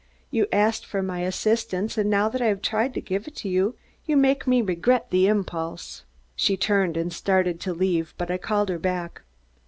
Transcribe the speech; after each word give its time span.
You 0.31 0.47
asked 0.51 0.83
for 0.87 1.03
my 1.03 1.19
assistance 1.19 1.95
and 1.95 2.09
now 2.09 2.27
that 2.27 2.41
I 2.41 2.47
have 2.47 2.63
tried 2.63 2.95
to 2.95 3.01
give 3.01 3.27
it, 3.27 3.45
you 3.45 3.75
make 4.07 4.47
me 4.47 4.63
regret 4.63 5.11
the 5.11 5.27
impulse." 5.27 6.05
She 6.35 6.57
turned 6.57 6.97
and 6.97 7.13
started 7.13 7.59
to 7.59 7.73
leave, 7.75 8.15
but 8.17 8.31
I 8.31 8.39
called 8.39 8.69
her 8.69 8.79
back. 8.79 9.21